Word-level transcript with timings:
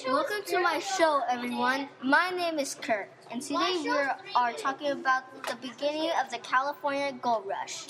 Welcome 0.00 0.42
to 0.46 0.58
my 0.58 0.78
show, 0.78 1.20
everyone. 1.28 1.86
My 2.02 2.30
name 2.30 2.58
is 2.58 2.74
Kurt, 2.74 3.10
and 3.30 3.42
today 3.42 3.78
we 3.84 3.90
are 4.34 4.52
talking 4.54 4.90
about 4.90 5.24
the 5.46 5.54
beginning 5.56 6.10
of 6.18 6.30
the 6.30 6.38
California 6.38 7.12
Gold 7.20 7.44
Rush. 7.46 7.86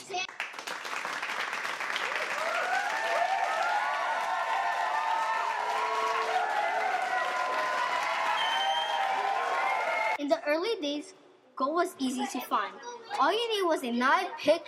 In 10.18 10.26
the 10.26 10.42
early 10.44 10.74
days, 10.82 11.14
gold 11.54 11.74
was 11.74 11.94
easy 12.00 12.26
to 12.26 12.40
find. 12.40 12.74
All 13.20 13.32
you 13.32 13.48
needed 13.48 13.68
was 13.68 13.84
a 13.84 13.92
knife, 13.92 14.28
pick, 14.38 14.66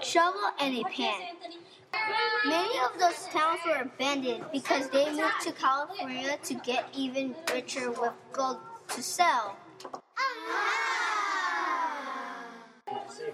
shovel, 0.00 0.40
and 0.58 0.78
a 0.78 0.84
pan. 0.84 1.20
Many 2.46 2.78
of 2.80 2.98
those 3.00 3.26
towns 3.32 3.60
were 3.66 3.80
abandoned 3.82 4.44
because 4.52 4.88
they 4.90 5.10
moved 5.10 5.40
to 5.42 5.52
California 5.52 6.38
to 6.44 6.54
get 6.54 6.88
even 6.94 7.34
richer 7.52 7.90
with 7.90 8.12
gold 8.32 8.58
to 8.88 9.02
sell. 9.02 9.56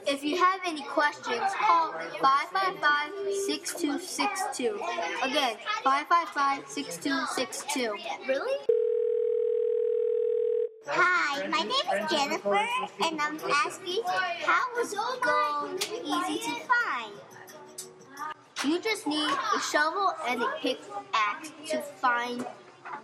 If 0.06 0.22
you 0.22 0.36
have 0.38 0.60
any 0.64 0.82
questions, 0.82 1.42
call 1.54 1.92
555-6262. 1.92 4.78
Again, 5.22 5.56
555-6262. 5.84 7.98
Really? 8.28 8.58
Hi, 10.86 11.46
my 11.48 11.62
name 11.62 11.70
is 11.70 12.10
Jennifer, 12.10 12.66
and 13.04 13.20
I'm 13.20 13.38
asking 13.66 14.02
how 14.44 14.64
was 14.74 14.94
gold 15.20 15.84
easy 15.84 16.38
to 16.38 16.54
find? 16.66 17.12
You 18.62 18.78
just 18.78 19.06
need 19.06 19.30
a 19.30 19.60
shovel 19.60 20.12
and 20.28 20.42
a 20.42 20.52
pickaxe 20.60 21.50
to 21.70 21.78
find 21.78 22.44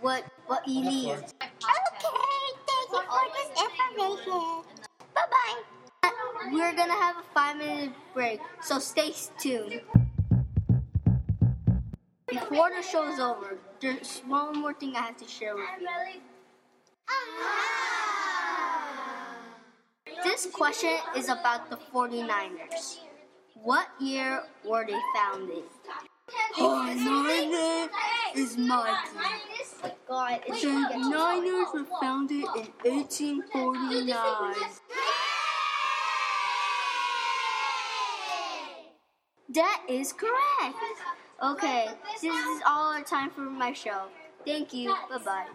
what 0.01 0.23
what 0.45 0.67
you 0.67 0.81
need. 0.83 1.13
Okay, 1.13 1.33
thank 1.41 2.91
you 2.91 3.01
for 3.09 3.25
this 3.33 3.49
information. 3.65 4.63
Bye 5.15 5.25
bye. 5.31 6.11
We're 6.51 6.75
gonna 6.75 6.93
have 6.93 7.17
a 7.17 7.23
five 7.33 7.57
minute 7.57 7.91
break, 8.13 8.39
so 8.61 8.77
stay 8.77 9.13
tuned. 9.39 9.81
Before 12.27 12.69
the 12.69 12.83
show's 12.83 13.19
over, 13.19 13.57
there's 13.79 14.21
one 14.27 14.59
more 14.59 14.73
thing 14.75 14.95
I 14.95 15.01
have 15.01 15.17
to 15.17 15.27
share 15.27 15.55
with 15.55 15.65
you. 15.81 15.87
Ah! 17.09 17.67
This 20.23 20.45
question 20.53 20.97
is 21.15 21.29
about 21.29 21.71
the 21.71 21.77
49ers. 21.91 22.99
What 23.63 23.87
year 23.99 24.43
were 24.65 24.85
they 24.85 24.99
founded? 25.15 25.63
Oh, 26.59 26.83
my 26.83 26.93
name 26.93 27.89
is 28.35 28.57
Mikey. 28.57 29.17
God, 30.07 30.39
it's 30.47 30.61
The 30.61 31.09
Niners 31.09 31.67
were 31.73 31.85
founded 32.01 32.43
in 32.55 32.67
1849. 32.83 34.53
That 39.53 39.83
is 39.87 40.13
correct. 40.13 40.75
Okay, 41.43 41.87
this 42.21 42.23
is 42.23 42.61
all 42.65 42.93
our 42.93 43.03
time 43.03 43.29
for 43.29 43.41
my 43.41 43.73
show. 43.73 44.03
Thank 44.45 44.73
you. 44.73 44.95
Bye 45.09 45.17
bye. 45.23 45.47